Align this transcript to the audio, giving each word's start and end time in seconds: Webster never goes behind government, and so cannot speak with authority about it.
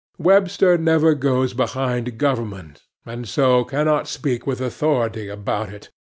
Webster 0.17 0.79
never 0.79 1.13
goes 1.13 1.53
behind 1.53 2.17
government, 2.17 2.81
and 3.05 3.29
so 3.29 3.63
cannot 3.63 4.07
speak 4.07 4.47
with 4.47 4.59
authority 4.59 5.27
about 5.27 5.71
it. 5.71 5.91